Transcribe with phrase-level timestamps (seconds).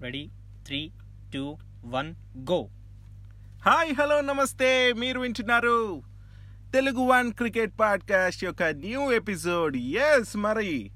[0.00, 0.28] Ready
[0.66, 0.90] three
[1.34, 2.68] two one go
[3.64, 6.02] hi hello నమస్తే మీరు వింటున్నారు
[6.72, 9.76] తెలుగు వన్ క్రికెట్ పాడ్కాస్ట్ యొక్క న్యూ ఎపిసోడ్.
[9.76, 10.90] ఎస్ మరి.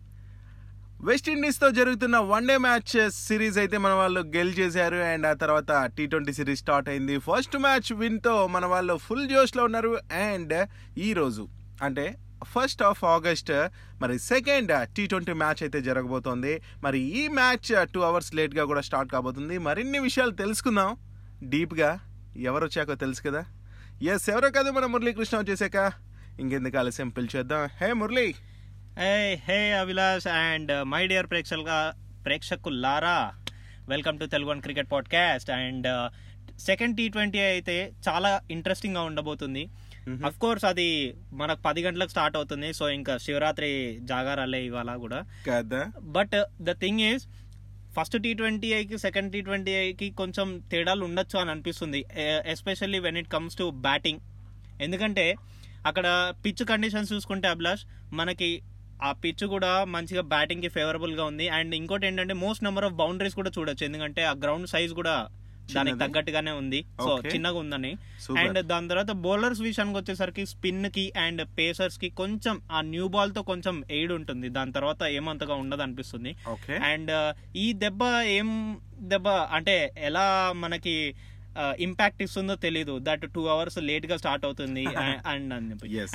[1.01, 4.95] వెస్టిండీస్తో జరుగుతున్న వన్ డే మ్యాచ్ సిరీస్ అయితే మన వాళ్ళు గెలిచేశారు.
[4.95, 7.19] అండ్ ఆ తర్వాత టీ ట్వంటీ సిరీస్ స్టార్ట్ అయింది.
[7.19, 9.99] ఫస్ట్ మ్యాచ్ విన్తో మన వాళ్ళు ఫుల్ జోష్లో ఉన్నారు.
[10.13, 10.69] అండ్
[10.99, 11.49] ఈరోజు
[11.83, 13.69] అంటే ఫస్ట్ ఆఫ్ ఆగస్ట్
[14.01, 16.63] మరి సెకండ్ టీ ట్వంటీ మ్యాచ్ అయితే జరగబోతోంది.
[16.85, 19.59] మరి ఈ మ్యాచ్ టూ అవర్స్ లేట్గా కూడా స్టార్ట్ కాబోతుంది.
[19.59, 20.97] మరిన్ని విషయాలు తెలుసుకుందాం.
[21.43, 22.01] డీప్గా
[22.37, 23.45] ఎవరు వచ్చాకో తెలుసు కదా.
[24.03, 25.93] ఎస్ ఎవరో కాదు మన మురళీకృష్ణ వచ్చేసాక.
[26.41, 27.09] ఇంకెందుకు ఆలస్యం?
[27.09, 28.35] పిలిచేద్దాం hey Murali.
[28.99, 31.93] Hey hey Abhilash and my dear ప్రేక్షకులుగా
[32.25, 33.33] ప్రేక్షకులారా
[33.89, 36.11] welcome to Telugu one cricket podcast and
[36.61, 39.69] second T twenty అయితే చాలా ఇంట్రెస్టింగ్గా ఉండబోతుంది.
[40.27, 42.73] అఫ్ కోర్స్ అది మనకు పది గంటలకు స్టార్ట్ అవుతుంది.
[42.73, 45.25] సో ఇంకా శివరాత్రి జాగారాలే ఇవాళ కూడా.
[45.47, 45.93] కదా?
[46.01, 47.27] But the thing is
[48.01, 52.05] first T twenty ఐకి సెకండ్ టీ ట్వంటీ ఐకి కొంచెం తేడాలు ఉండొచ్చు అని అనిపిస్తుంది.
[52.47, 54.19] Especially when it comes to batting
[54.81, 55.37] ఎందుకంటే
[55.87, 57.81] అక్కడ పిచ్ కండిషన్స్ చూసుకుంటే అభిలాష్
[58.13, 58.63] మనకి
[59.03, 61.49] ఆ పిచ్ కూడా మంచిగా బ్యాటింగ్కి ఫేవరబుల్గా ఉంది.
[61.49, 63.85] అండ్ ఇంకోటి ఏంటంటే మోస్ట్ నెంబర్ ఆఫ్ బౌండరీస్ కూడా చూడొచ్చు.
[63.85, 65.29] ఎందుకంటే ఆ గ్రౌండ్ సైజ్ కూడా
[65.69, 65.99] దానికి?
[65.99, 67.11] తగ్గట్టుగానే ఉంది సో.
[67.29, 67.91] చిన్నగా ఉందని.
[68.41, 74.13] అండ్ దాని తర్వాత బౌలర్స్ విషయానికి వచ్చేసరికి స్పిన్కి అండ్ పేసర్స్కి కొంచెం ఆ న్యూ బాల్తో కొంచెం ఎయిడ్
[74.13, 76.33] ఉంటుంది దాని తర్వాత ఏమంతగా ఉండదు అనిపిస్తుంది
[76.89, 77.13] అండ్
[77.57, 78.03] ఈ దెబ్బ
[78.37, 78.51] ఏం
[79.09, 80.95] దెబ్బ అంటే ఎలా మనకి
[81.81, 84.83] ఇంపాక్ట్ ఇస్తుందో తెలీదు దట్ టూ అవర్స్ లేట్గా స్టార్ట్ అవుతుంది
[85.33, 85.55] అండ్.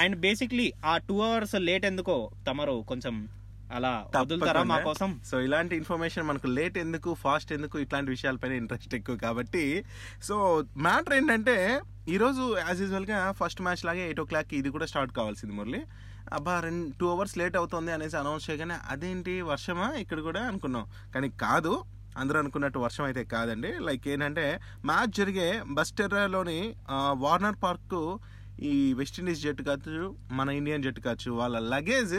[0.01, 2.17] అండ్ బేసిక్లీ ఆ టూ అవర్స్ లేట్ ఎందుకో
[2.47, 3.15] తమరు కొంచెం
[3.78, 5.09] అలా వదులుతారా మా కోసం?
[5.30, 9.64] సో ఇలాంటి ఇన్ఫర్మేషన్ మనకు లేట్ ఎందుకు ఫాస్ట్ ఎందుకు ఇట్లాంటి విషయాలపైన ఇంట్రెస్ట్ ఎక్కువ కాబట్టి.
[10.28, 10.36] సో
[10.88, 11.56] మ్యాటర్ ఏంటంటే
[12.16, 15.81] ఈరోజు యాజ్ యూజువల్గా ఫస్ట్ మ్యాచ్ లాగే ఎయిట్ ఓ క్లాక్కి ఇది కూడా స్టార్ట్ కావాల్సింది మురళి.
[16.38, 19.88] అబ్బా రెండు టూ అవర్స్ లేట్ అవుతుంది అనేసి అనౌన్స్ చేయగానే అదేంటి వర్షమా?
[20.03, 20.86] ఇక్కడ కూడా అనుకున్నాం.
[21.16, 21.73] కానీ కాదు
[22.22, 23.72] అందరూ అనుకున్నట్టు వర్షం అయితే కాదండి.
[23.88, 24.45] లైక్ ఏంటంటే
[24.89, 26.59] మ్యాచ్ జరిగే బస్టెర్లోని
[27.25, 28.00] వార్నర్ పార్క్
[28.72, 30.08] ఈ వెస్టిండీస్ జట్టు కావచ్చు
[30.40, 32.18] మన ఇండియన్ జట్టు కావచ్చు వాళ్ళ లగేజ్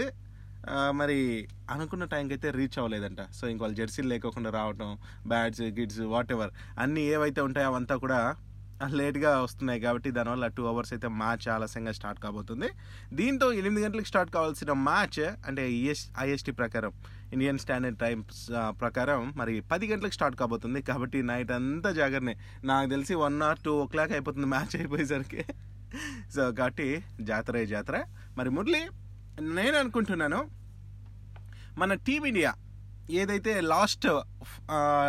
[1.00, 3.20] మరి అనుకున్న టైంకి అయితే రీచ్ అవ్వలేదంట.
[3.32, 4.91] సో ఇంక వాళ్ళు జెర్సీలు లేకోకుండా రావటం
[5.26, 8.20] బ్యాట్స్ గిడ్స్ వాట్ ఎవర్ అన్నీ ఏవైతే ఉంటాయో అవంతా కూడా
[9.00, 12.69] లేట్గా వస్తున్నాయి కాబట్టి దానివల్ల టూ అవర్స్ అయితే మ్యాచ్ ఆలస్యంగా స్టార్ట్ కాబోతుంది.
[13.19, 16.92] దీంతో ఎనిమిది గంటలకు స్టార్ట్ కావాల్సిన మ్యాచ్ అంటే ఈఎస్ ఐఎస్టీ ప్రకారం
[17.32, 18.42] ఇండియన్ స్టాండర్డ్ టైమ్స్
[18.80, 20.82] ప్రకారం మరి పది గంటలకు స్టార్ట్ కాబోతుంది.
[20.82, 25.44] కాబట్టి నైట్ అంతా జాగ్రత్తనే నాకు తెలిసి one or two o'clock అయిపోతుంది మ్యాచ్ అయిపోయేసరికి.
[26.36, 26.88] సో కాబట్టి
[27.20, 28.04] జాతర జాతర.
[28.38, 28.82] మరి మురళి
[29.41, 30.50] నేను అనుకుంటున్నాను
[31.78, 32.55] మన టీమిండియా
[33.11, 34.06] ఏదైతే లాస్ట్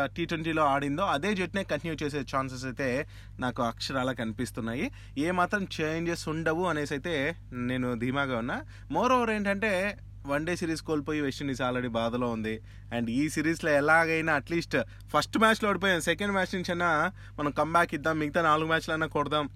[0.06, 3.08] టీ ట్వంటీలో ఆడిందో అదే జట్టునే కంటిన్యూ చేసే ఛాన్సెస్ అయితే
[3.40, 4.92] నాకు అక్షరాల కనిపిస్తున్నాయి.
[5.18, 8.62] ఏ మాత్రం చేంజెస్ ఉండవు అనేసి అయితే నేను ధీమాగా ఉన్నా.
[8.92, 12.60] మోర్ ఓవర్ ఏంటంటే వన్ డే సిరీస్ కోల్పోయి వెస్టిండీస్ ఆల్రెడీ బాధలో ఉంది.
[12.94, 16.02] అండ్ ఈ సిరీస్లో ఎలాగైనా అట్లీస్ట్ ఫస్ట్ మ్యాచ్లో ఓడిపోయాం.
[16.02, 18.20] సెకండ్ మ్యాచ్ నుంచి అయినా మనం కంబ్యాక్ ఇద్దాం.
[18.20, 19.50] మిగతా నాలుగు మ్యాచ్లైనా కొడదాం.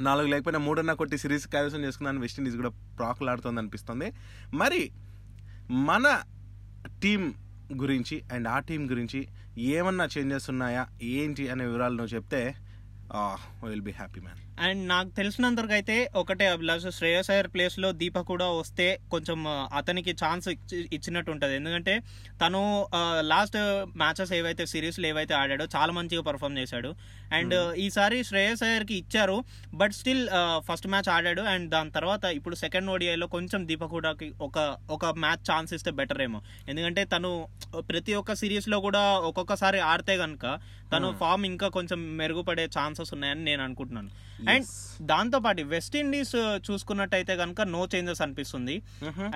[0.00, 2.20] నాలుగు లేకపోయినా మూడన్నా కొట్టి సిరీస్ కైవసం చేసుకున్నాను.
[2.20, 4.12] వెస్టిండీస్ కూడా ప్రాకులాడుతుంది అనిపిస్తుంది.
[4.54, 4.90] మరి
[5.70, 6.20] మన
[7.02, 7.34] టీం
[7.76, 9.28] గురించి అండ్ ఆ టీం గురించి
[9.58, 10.86] ఏమన్నా చేంజెస్ ఉన్నాయా?
[11.02, 12.54] ఏంటి అనే వివరాలు నువ్వు చెప్తే
[13.70, 18.46] will be happy man and నాకు తెలిసినంతవరకు అయితే ఒకటే అభిలాష్ శ్రేయస్ అయ్యర్ ప్లేస్లో దీప కూడా
[18.60, 19.38] వస్తే కొంచెం
[19.80, 20.46] అతనికి ఛాన్స్
[20.96, 21.54] ఇచ్చినట్టు ఉంటది.
[21.60, 21.94] ఎందుకంటే
[22.42, 22.60] తను
[23.32, 23.58] లాస్ట్
[24.02, 26.90] మ్యాచెస్ ఏవైతే సిరీస్ ఏవైతే ఆడాడో చాలా మంచిగా పర్ఫామ్ చేశాడు.
[27.38, 27.54] అండ్
[27.84, 29.36] ఈసారి శ్రేయస్ అయ్యర్కి ఇచ్చారు
[29.82, 30.24] బట్ స్టిల్
[30.68, 31.44] ఫస్ట్ మ్యాచ్ ఆడాడు.
[31.52, 34.12] అండ్ దాని తర్వాత ఇప్పుడు సెకండ్ ఓడిఐలో కొంచెం దీప కూడా
[34.48, 34.58] ఒక
[34.96, 36.42] ఒక మ్యాచ్ ఛాన్స్ ఇస్తే బెటర్ ఏమో.
[36.72, 37.32] ఎందుకంటే తను
[37.92, 40.46] ప్రతి ఒక్క సిరీస్లో కూడా ఒక్కొక్కసారి ఆడితే గనుక
[40.92, 42.66] తను ఫామ్ ఇంకా కొంచెం మెరుగుపడే
[42.98, 44.10] ఛాన్సెస్ ఉన్నాయని నేను అనుకుంటున్నాను.
[44.52, 44.66] అండ్
[45.10, 46.34] దాంతో పాటు వెస్ట్ ఇండీస్
[46.66, 48.76] చూసుకున్నట్టయితే కనుక నో చేంజెస్ అనిపిస్తుంది.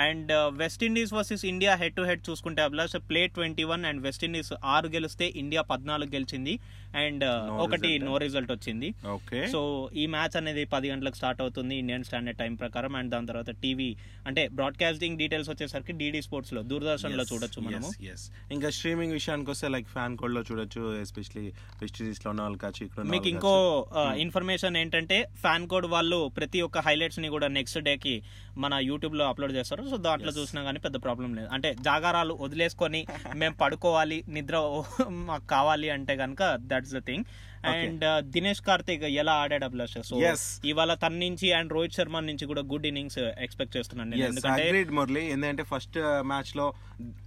[0.07, 4.25] And West Indies versus India head to head చూసుకుంటే Abhilash play twenty one and West
[4.29, 6.55] Indies ఆరు గెలిస్తే ఇండియా పద్నాలుగు గెలిచింది.
[7.03, 7.91] అండ్ No ఒకటి.
[8.07, 8.89] నో రిజల్ట్ వచ్చింది.
[9.17, 9.61] ఓకే సో
[10.03, 12.93] ఈ మ్యాచ్ అనేది పది గంటలకు స్టార్ట్ అవుతుంది ఇండియన్ స్టాండర్డ్ టైం ప్రకారం.
[13.01, 13.91] అండ్ దాని తర్వాత టీవీ
[14.29, 17.91] అంటే బ్రాడ్కాస్టింగ్ డీటెయిల్స్ వచ్చేసరికి డీడీ స్పోర్ట్స్లో దూరదర్శన్లో చూడొచ్చు మనము.
[18.57, 21.47] ఇంకా స్ట్రీమింగ్ విషయానికి వస్తే లైక్ ఫ్యాన్ కోడ్లో చూడొచ్చు ఎస్పెషలీ
[21.83, 24.15] వెస్టిండీస్లో ఉన్న వాళ్ళు కావచ్చు ఇక్కడ ఉన్న మీకు వాళ్ళు ఇంకో.
[24.17, 28.23] ఇన్ఫర్మేషన్ ఏంటంటే ఫ్యాన్ కోడ్ వాళ్ళు ప్రతి ఒక్క హైలైట్స్ని కూడా నెక్స్ట్ డే కి
[28.57, 29.89] మన యూట్యూబ్లో అప్లోడ్ చేస్తారు.
[29.89, 31.49] సో దాంట్లో చూసినా గానీ పెద్ద ప్రాబ్లం లేదు.
[31.53, 33.07] అంటే జాగారాలు వదిలేసుకొని
[33.37, 37.25] మేము పడుకోవాలి నిద్ర మాకు కావాలి అంటే గనక that's the thing
[37.65, 40.17] and Dinesh Karthik ఎలా ఆడాడు అభిలాష్ సో.
[40.65, 45.63] ఇవాళ తన నుంచి అండ్ రోహిత్ శర్మ నుంచి కూడా గుడ్ ఇన్నింగ్స్ ఎక్స్పెక్ట్ చేస్తున్నాను ఎందుకంటే మురళి ఎందుకంటే
[45.63, 46.73] ఫస్ట్ మ్యాచ్లో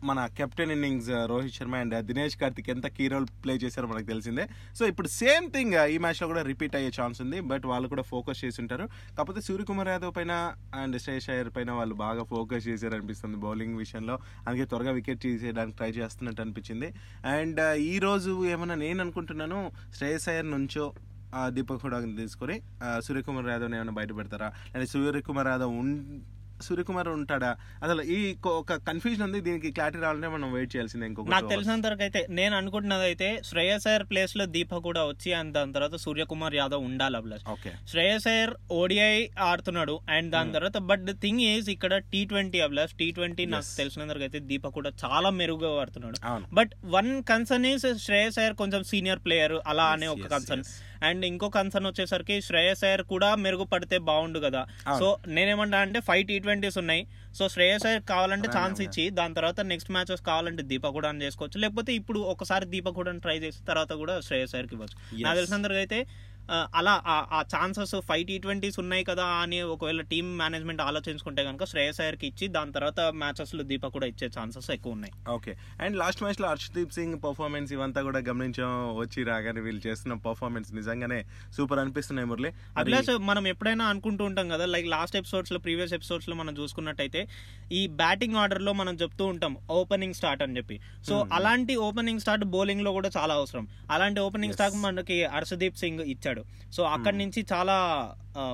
[0.03, 4.47] మన captain innings Rohit Sharma and Dinesh Karthik ఎంత కీ రోల్ ప్లే చేశారో మనకు తెలిసిందే.
[4.75, 7.39] సో ఇప్పుడు సేమ్ థింగ్ ఈ మ్యాచ్ మ్యాచ్లో కూడా రిపీట్ అయ్యే ఛాన్స్ ఉంది.
[7.39, 8.87] బట్ వాళ్ళు కూడా ఫోకస్ చేసి ఉంటారు.
[9.17, 14.15] కాకపోతే సూర్యకుమార్ యాదవ్ పైన అండ్ శ్రేయస్ అయ్యర్ పైన వాళ్ళు బాగా ఫోకస్ చేశారు అనిపిస్తుంది బౌలింగ్ విషయంలో.
[14.45, 16.87] అందుకే త్వరగా వికెట్ తీసేయడానికి ట్రై చేస్తున్నట్టు అనిపించింది.
[17.35, 17.59] అండ్
[17.91, 19.59] ఈ రోజు ఏమన్నా నేను అనుకుంటున్నాను
[19.97, 20.85] శ్రేయస్ అయ్యర్ నుంచో
[21.55, 22.55] దీపక్ హుడాని తీసుకొని
[23.05, 24.49] సూర్యకుమార్ యాదవ్ని ఏమైనా బయట పెడతారా?
[24.73, 25.89] లేదా సూర్యకుమార్ యాదవ్ ఉం
[26.65, 27.51] సూర్యకుమార్ ఉంటాడా?
[27.85, 28.17] అసలు ఈ
[28.61, 29.39] ఒక కన్ఫ్యూజన్ ఉంది.
[29.47, 33.87] దీనికి క్లారిటీ రావాలంటే మనం వెయిట్ చేయాల్సిందే ఇంకొక నాకు తెలిసినంత వరకు అయితే నేను అనుకుంటున్నది అయితే శ్రేయస్
[33.87, 37.41] అయ్యర్ ప్లేస్లో దీప కూడా వచ్చి అండ్ దాని తర్వాత సూర్యకుమార్ యాదవ్ ఉండాలి hours.
[37.55, 37.71] Okay.
[37.91, 39.13] Shreyas Iyer ODI
[39.49, 43.67] ఆడుతున్నాడు అండ్ దాని తర్వాత బట్ ద థింగ్ ఈజ్ ఇక్కడ T twenty Abhilash T twenty నాకు
[43.67, 43.77] Yes.
[43.81, 46.17] తెలిసినందుకు అయితే దీప కూడా చాలా మెరుగుగా ఆడుతున్నాడు.
[46.59, 50.65] But one concern is Shreyas Iyer కొంచెం సీనియర్ ప్లేయర్ అలా అనే ఒక కన్సర్న్.
[51.07, 54.61] అండ్ ఇంకో కన్సర్న్ వచ్చేసరికి శ్రేయస్ అయ్యర్ కూడా మెరుగుపడితే బాగుండు కదా.
[54.99, 55.07] సో
[55.37, 57.03] నేనేమంటా అంటే ఫైవ్ టీ ట్వంటీస్ ఉన్నాయి
[57.39, 58.81] సో శ్రేయస్ అయ్యర్ కావాలంటే ఛాన్స్.
[58.87, 63.37] ఇచ్చి దాని తర్వాత నెక్స్ట్ మ్యాచెస్ కావాలంటే దీప కూడా చేసుకోవచ్చు లేకపోతే ఇప్పుడు ఒకసారి దీప కూడా ట్రై
[63.45, 64.97] చేసి తర్వాత కూడా శ్రేయస్ అయ్యర్కి ఇవ్వచ్చు.
[65.25, 65.99] నాకు తెలిసినందుకు అయితే
[66.51, 72.01] అలా ఆ- ఛాన్సెస్ ఫైవ్ టీ ట్వంటీస్ ఉన్నాయి కదా అని ఒకవేళ టీమ్ మేనేజ్మెంట్ ఆలోచించుకుంటే కనుక శ్రేయస్
[72.01, 75.57] అయ్యర్కి ఇచ్చి దాని తర్వాత మ్యాచెస్లో దీప కూడా ఇచ్చే ఛాన్సెస్ ఎక్కువ ఉన్నాయి ఓకే.
[75.81, 81.25] అండ్ లాస్ట్ మ్యాచ్లో హర్షదీప్ సింగ్ పర్ఫార్మెన్స్ ఇవంతా కూడా గమనించాం వచ్చి రాగానే వీళ్ళు చేస్తున్న పర్ఫార్మెన్స్ నిజంగానే
[81.57, 82.49] సూపర్ అనిపిస్తున్నాయి మురళి.
[82.49, 87.27] మరి- అభిలాష్ మనం ఎప్పుడైనా అనుకుంటూ ఉంటాం కదా లైక్ లాస్ట్ ఎపిసోడ్స్లో ప్రీవియస్ ఎపిసోడ్స్లో మనం చూసుకున్నట్టయితే
[87.71, 90.79] ఈ బ్యాటింగ్ ఆర్డర్లో మనం చెప్తూ ఉంటాం ఓపెనింగ్ స్టార్ట్ అని చెప్పి.
[91.07, 93.67] సో అలాంటి ఓపెనింగ్ స్టార్ట్ బౌలింగ్లో కూడా చాలా అవసరం.
[93.91, 94.53] అలాంటి ఓపెనింగ్.
[94.53, 96.34] స్టార్ట్ మనకి హర్షదీప్ సింగ్ ఇచ్చాడు.
[96.73, 97.77] సో అక్కడి నుంచి చాలా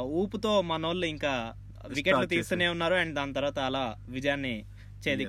[0.02, 1.54] ఊపుతో మనోళ్ళు ఇంకా
[1.88, 4.66] వికెట్లు తీస్తూనే ఉన్నారు అండ్ దాని తర్వాత అలా విజయాన్ని
[5.08, 5.28] చేది.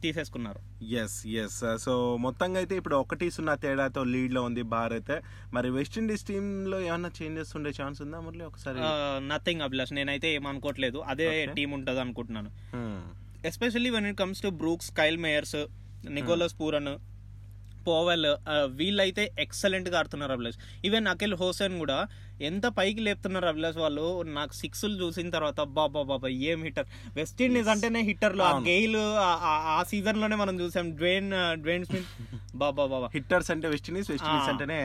[0.00, 0.84] తీసేసుకున్నారు.
[0.84, 5.20] ఎస్ ఎస్ సో మొత్తంగా అయితే ఇప్పుడు ఒకటి సున్నా తేడాతో లీడ్లో ఉంది భారత్.
[5.54, 8.78] మరి వెస్టిండీస్ టీమ్లో ఏమన్నా చేంజెస్ ఉండే ఛాన్స్ ఉందా మురళి ఒకసారి?
[9.28, 9.92] నథింగ్ అభిలాష్.
[9.92, 10.98] నేనైతే ఏమనుకోవట్లేదు.
[10.98, 11.46] అదే.
[11.46, 12.50] టీం ఉంటది అనుకుంటున్నాను.
[13.46, 15.56] Especially when it comes to Brooks Kyle Mayers
[16.10, 16.98] Nicholas Pooran
[17.86, 18.26] Powell
[18.74, 20.58] వీళ్ళైతే ఎక్సలెంట్గా ఆడుతున్నారు అభిలాష్.
[20.84, 21.98] ఈవెన్ అఖిల్ హోసెన్ కూడా
[22.40, 27.68] ఎంత పైకి లేపుతున్నారు అభిలాష్ వాళ్ళు నాకు సిక్స్లు చూసిన తర్వాత బాబా బాబా ఏం హిట్టర్ వెస్ట్ ఇండీస్
[27.68, 28.52] అంటేనే హిట్టర్లు ఆ.
[28.66, 28.98] గెయిల్
[29.70, 30.88] ఆ సీజన్లోనే మనం చూసాం.
[30.96, 32.12] డ్వేన్ డ్వేన్ స్మిత్
[32.62, 34.48] బాబా బాబా హిట్టర్స్ అంటే వెస్ట్ ఇండీస్ వెస్ట్ ఇండీస్.
[34.52, 34.78] అంటేనే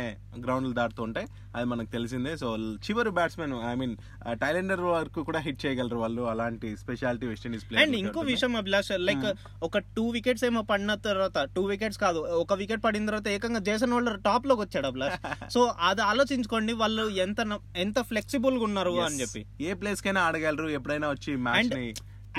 [0.45, 1.27] గ్రౌండ్లు దాటుతూ ఉంటాయి.
[1.55, 2.33] అది మనకు తెలిసిందే.
[2.41, 2.49] సో
[2.87, 3.95] చివరి బ్యాట్స్మెన్ ఐ మీన్
[4.43, 6.23] టైలెండర్ వరకు కూడా హిట్ చేయగలరు వాళ్ళు.
[6.33, 9.27] అలాంటి స్పెషాలిటీ వెస్ట్ ఇండీస్ అండ్ ఇంకో విషయం అభిలాష్ లైక్
[9.63, 13.93] ఒక టూ వికెట్స్ ఏమో పడిన తర్వాత టూ వికెట్స్ కాదు ఒక వికెట్ పడిన తర్వాత ఏకంగా జేసన్
[13.93, 15.19] హోల్డర్ టాప్లోకి వచ్చాడు అభిలాష్.
[15.49, 19.43] సో అది ఆలోచించుకోండి వాళ్ళు ఎంత ఎంత ఫ్లెక్సిబుల్గా ఉన్నారు అని చెప్పి.
[19.61, 21.71] ఏ ప్లేస్ కైనా ఆడగలరు ఎప్పుడైనా వచ్చి match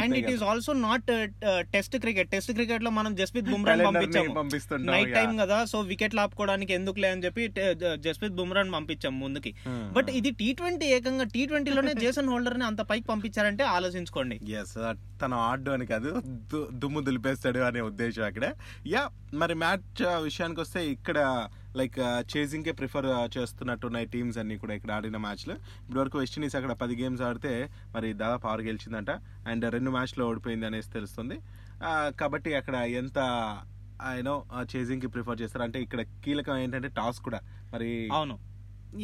[0.02, 1.10] and it is also not
[1.74, 2.28] test cricket.
[2.34, 4.34] Test క్రికెట్లో మనం జస్ప్రీత్ బుమ్రా పంపించాము.
[4.92, 5.12] నైట్.
[5.18, 7.42] టైం కదా సో వికెట్ ఆపుకోవడానికి ఎందుకులే అని చెప్పి
[8.06, 9.52] జస్ప్రీత్ బుమ్రాని పంపించాం ముందుకి.
[9.66, 9.84] Hmm.
[9.96, 14.38] బట్ ఇది టీ ట్వంటీ ఏకంగా టీ ట్వంటీలోనే జేసన్ హోల్డర్ని అంత పైకి పంపించారంటే ఆలోచించుకోండి.
[14.60, 14.76] ఎస్
[15.22, 16.10] తను ఆడు అని కాదు
[16.82, 18.46] దుమ్ము దులిపేస్తాడు అనే ఉద్దేశం అక్కడ.
[18.94, 19.04] యా
[19.42, 21.18] మరి మ్యాచ్ విషయానికి వస్తే ఇక్కడ
[21.76, 21.98] లైక్
[22.32, 23.06] చేజింగ్కే ప్రిఫర్
[23.38, 27.52] చేస్తున్నట్టున్నాయి టీమ్స్ అన్ని కూడా ఇక్కడ ఆడిన మ్యాచ్లు ఇప్పటివరకు వెస్టిండీస్ అక్కడ పది గేమ్స్ ఆడితే
[27.94, 29.10] మరి దాదాపు ఆరు గెలిచిందంట.
[29.48, 31.38] అండ్ రెండు మ్యాచ్లో ఓడిపోయింది అనేసి తెలుస్తుంది.
[32.20, 33.18] కాబట్టి అక్కడ ఎంత
[34.16, 34.36] యూనో
[34.76, 35.64] చేజింగ్కి ప్రిఫర్ చేస్తారు?
[35.64, 37.40] అంటే ఇక్కడ కీలకం ఏంటంటే టాస్ కూడా.
[37.74, 38.36] మరి అవును.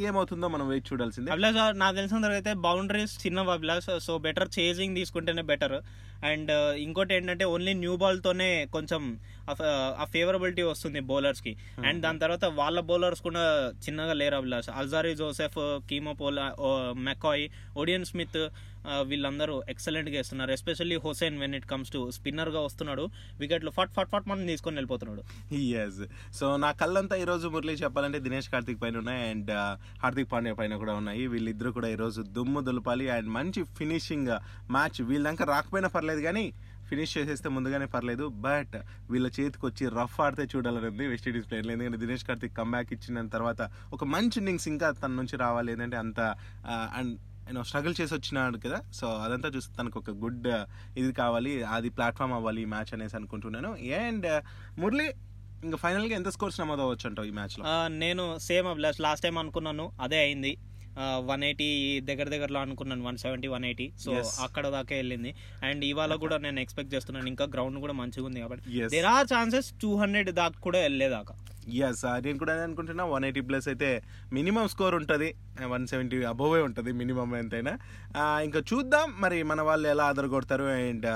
[0.09, 1.31] ఏమవుతుందో మనం వెయిట్ చూడాల్సిందే.
[1.31, 3.91] అభిలాష్ నాకు తెలిసిన తర్వాత అయితే బౌండరీస్ చిన్నవి అభిలాష్.
[4.07, 5.77] సో బెటర్ చేజింగ్ తీసుకుంటేనే బెటర్
[6.25, 6.51] అండ్
[6.85, 9.21] ఇంకోటి ఏంటంటే ఓన్లీ న్యూ బాల్ తోనే కొంచెం
[9.51, 11.53] ఆ ఫేవరబిలిటీ వస్తుంది బౌలర్స్కి.
[11.87, 14.71] అండ్ దాని తర్వాత వాళ్ళ బౌలర్స్ కూడా చిన్నగా లేరు Abhilash.
[14.71, 15.59] Alzarri Joseph
[15.91, 16.55] Keemo Paul
[17.11, 18.41] McCoy Odean Smith
[19.11, 23.05] వీళ్ళందరూ ఎక్సలెంట్గా ఇస్తున్నారు especially Hosein when it comes to స్పిన్నర్గా వస్తున్నాడు.
[23.43, 25.23] వికెట్లు ఫట్ ఫట్ ఫట్ మనం తీసుకొని వెళ్ళిపోతున్నాడు.
[25.85, 26.01] ఎస్
[26.41, 29.53] సో నా కళ్ళంతా ఈరోజు మురళి చెప్పాలంటే దినేష్ కార్తిక్ పైన ఉన్నాయి అండ్
[30.05, 31.25] హార్దిక్ పాండ్యా పైన కూడా ఉన్నాయి.
[31.35, 34.33] వీళ్ళిద్దరూ కూడా ఈరోజు దుమ్ము దులపాలి అండ్ మంచి ఫినిషింగ్
[34.77, 36.47] మ్యాచ్ వీళ్ళంకా రాకపోయినా పర్లేదు కానీ
[36.91, 38.25] ఫినిష్ చేసేస్తే ముందుగానే పర్లేదు.
[38.47, 38.77] బట్
[39.11, 43.71] వీళ్ళ చేతికి వచ్చి రఫ్ ఆడితే చూడాలని ఉంది వెస్టిండీస్ ప్లేయర్లు ఎందుకంటే దినేష్ కార్తిక్ కమ్బ్యాక్ ఇచ్చిన తర్వాత
[43.97, 45.71] ఒక మంచి ఇన్నింగ్స్ ఇంకా తన నుంచి రావాలి.
[45.75, 46.21] ఏంటంటే అంత
[46.99, 47.13] అండ్
[47.51, 48.83] యూనో స్ట్రగుల్ చేసి వచ్చినాడు కదా.
[48.95, 50.49] సో అదంతా చూస్తే తనకు ఒక గుడ్
[50.97, 53.77] ఇది కావాలి అది ప్లాట్ఫామ్ అవ్వాలి ఈ మ్యాచ్ అనేసి అనుకుంటున్నాను.
[54.07, 54.43] అండ్
[54.81, 55.15] మురళి
[55.65, 57.65] ఇంకా ఫైనల్గా ఎంత స్కోర్స్ నమోదు అవ్వచ్చు అంటావు ఈ మ్యాచ్లో?
[57.67, 60.57] ఆ, నేను సేమ్ లాస్ట్ టైం అనుకున్నాను అదే అయింది.
[61.17, 64.13] వన్ ఎయిటీ దగ్గర దగ్గరలో అనుకున్నాను one seventy one eighty so.
[64.43, 65.35] అక్కడ దాకా వెళ్ళింది.
[65.63, 68.89] అండ్ ఇవాళ కూడా నేను ఎక్స్పెక్ట్ చేస్తున్నాను ఇంకా గ్రౌండ్ కూడా మంచిగా ఉంది కాబట్టి.
[68.89, 71.35] There are chances two hundred దాకా కూడా వెళ్ళేదాకా.
[71.77, 73.05] ఎస్ నేను కూడా అదే అనుకుంటున్నా.
[73.05, 75.35] వన్ ఎయిటీ ప్లస్ అయితే మినిమం స్కోర్ ఉంటుంది.
[75.67, 77.79] వన్ సెవెంటీ అబోవే ఉంటుంది మినిమం ఎంతైనా.
[78.11, 79.15] Ah, ఇంకా చూద్దాం.
[79.19, 81.07] మరి మన వాళ్ళు ఎలా ఆదర కొడతారు అండ్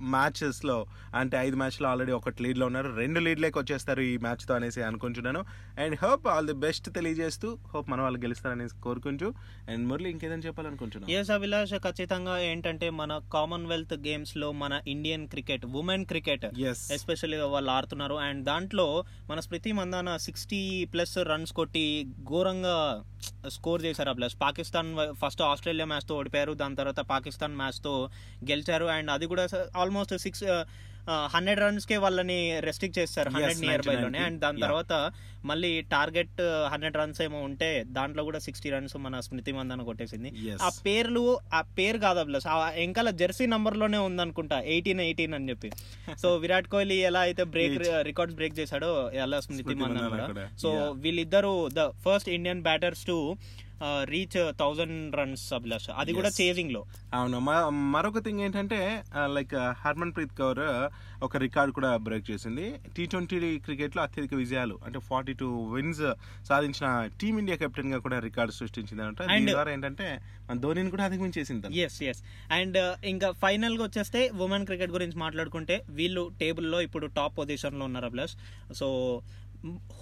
[0.00, 2.96] మ్యాచెస్లో అంటే ఐదు మ్యాచ్లో ఆల్రెడీ ఒకటి లీడ్లో ఉన్నారు.
[2.96, 5.44] రెండు లీడ్ లేక వచ్చేస్తారు ఈ మ్యాచ్తో అనేసి అనుకుంటున్నాను.
[5.80, 9.34] And hope all the best తెలియజేస్తూ హోప్ మన వాళ్ళు గెలుస్తారనేసి కోరుకుంటూ.
[9.70, 16.06] అండ్ మురళి ఇంకేదైనా చెప్పాలనుకుంటున్నాను ఎస్ అభిలాష్ ఖచ్చితంగా ఏంటంటే మన కామన్వెల్త్ గేమ్స్లో మన Indian cricket women
[16.06, 18.14] cricket yes especially వాళ్ళు ఆడుతున్నారు.
[18.14, 23.04] అండ్ దాంట్లో మన Smriti Mandhana sixty plus runs కొట్టి ఘోరంగా
[23.48, 26.52] స్కోర్ చేశారు ప్లస్ పాకిస్తాన్ ఫస్ట్ ఆస్ట్రేలియా మ్యాచ్తో ఓడిపోయారు.
[26.52, 28.08] దాని తర్వాత పాకిస్తాన్ మ్యాచ్తో
[28.50, 28.84] గెలిచారు.
[28.84, 30.44] అండ్ అది కూడా ఆల్మోస్ట్ సిక్స్
[31.10, 34.60] హండ్రెడ్ రన్స్ కే వాళ్ళని రెస్ట్రిక్ట్ చేస్తారు హండ్రెడ్ నియర్ బై 99 లోనే అండ్ దాని.
[34.60, 35.12] తర్వాత
[35.44, 40.32] మళ్ళీ టార్గెట్ హండ్రెడ్ రన్స్ ఏమో ఉంటే దాంట్లో కూడా సిక్స్టీ రన్స్ మన స్మృతి మందాన కొట్టేసింది.
[40.62, 42.70] ఆ పేర్లు ఆ పేరు కాదు అభిలాష్ ఆ
[43.10, 45.70] జెర్సీ నంబర్లోనే ఉందనుకుంటా ఎయిటీన్ ఎయిటీన్ అని చెప్పి
[46.18, 50.26] సో విరాట్ కోహ్లీ ఎలా అయితే బ్రేక్ రికార్డ్స్ బ్రేక్ చేశాడో అలా స్మృతి మందన్ కూడా.
[50.58, 50.68] సో.
[50.96, 53.36] వీళ్ళిద్దరు the first Indian batters to
[54.04, 55.90] reach thousand runs Abhilash.
[55.96, 56.30] అది కూడా.
[56.40, 57.38] చేజింగ్లో అవును.
[57.70, 60.90] మరొక థింగ్ ఏంటంటే లైక్ హర్మన్ ప్రీత్ కౌర్
[61.22, 62.74] ఒక రికార్డ్ కూడా బ్రేక్ చేసింది.
[62.96, 66.14] టీ ట్వంటీ క్రికెట్లో అత్యధిక విజయాలు అంటే ఫార్టీ టూ విన్స్
[66.46, 71.78] సాధించిన టీమిండియా కెప్టెన్గా కూడా రికార్డు సృష్టించింది And- ద్వారా ఏంటంటే మన ధోనిని కూడా అధిగమించేసింది.
[71.78, 77.84] ఎస్ ఎస్ అండ్ ఇంకా ఫైనల్గా వచ్చేస్తే ఉమెన్ క్రికెట్ గురించి మాట్లాడుకుంటే వీళ్ళు టేబుల్లో ఇప్పుడు టాప్ పొజిషన్లో
[77.84, 78.36] ఉన్నారు ప్లస్
[78.74, 79.22] సో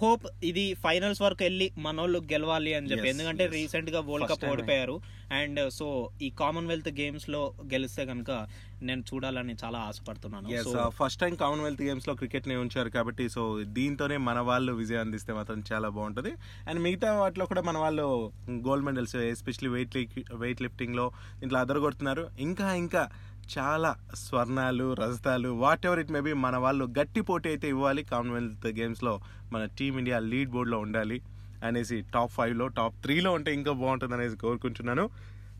[0.01, 3.09] హోప్ ఇది ఫైనల్స్ వరకు వెళ్ళి మనోళ్ళు గెలవాలి అని చెప్పి.
[3.09, 3.45] ఎందుకంటే.
[3.45, 4.45] రీసెంట్గా వరల్డ్ కప్.
[4.45, 4.99] ఓడిపోయారు.
[5.31, 8.47] అండ్ సో ఈ కామన్వెల్త్ గేమ్స్లో గెలిస్తే కనుక
[8.81, 10.89] నేను చూడాలని చాలా ఆశపడుతున్నాను.
[10.89, 15.89] ఫస్ట్ టైం కామన్వెల్త్ గేమ్స్లో క్రికెట్ని ఉంచారు కాబట్టి సో దీంతోనే మన వాళ్ళు విజయం అందిస్తే మాత్రం చాలా
[15.89, 16.31] బాగుంటది.
[16.69, 19.97] అండ్ మిగతా వాటిలో కూడా మన వాళ్ళు gold medals especially weight
[20.33, 21.11] weight లిఫ్టింగ్లో
[21.43, 22.27] ఇంట్లో అదరగొడుతున్నారు.
[22.39, 23.09] ఇంకా ఇంకా
[23.57, 28.03] చాలా స్వర్ణాలు రజతాలు whatever it may be మన వాళ్ళు గట్టి పోటీ అయితే ఇవ్వాలి.
[28.03, 29.19] కామన్వెల్త్ గేమ్స్లో
[29.53, 31.21] మన టీమిండియా లీడ్ బోర్డ్లో ఉండాలి
[31.63, 35.09] అనేసి టాప్ ఫైవ్లో టాప్ త్రీలో ఉంటే ఇంకా బాగుంటుంది అనేసి కోరుకుంటున్నాను.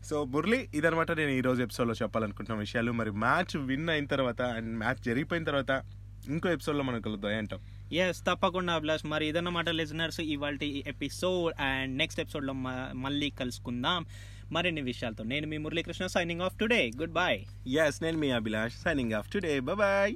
[0.04, 2.92] సో మురళి ఇదనమాట నేను ఈ రోజు చెప్పాలనుకుంటున్న విషయాలు.
[2.92, 5.82] మరి మ్యాచ్ విన్ అయిన తర్వాత అండ్ మ్యాచ్ జరిగిపోయిన తర్వాత
[6.28, 7.38] ఇంకో ఎపిసోడ్లో మనం కలుద్దాం.
[7.38, 7.60] అంటాం
[7.92, 9.06] ఎస్ తప్పకుండా అభిలాష్.
[9.06, 14.06] మరి ఇదన్నమాట లిజనర్స్ ఇవాళ ఎపిసోడ్ అండ్ నెక్స్ట్ ఎపిసోడ్లో మ- మళ్ళీ కలుసుకుందాం.
[14.52, 17.32] మరిన్ని విషయాలతో నేను మీ Muralikrishna signing off today goodbye
[17.78, 20.14] yes నేను మీ Abhilash signing off today bye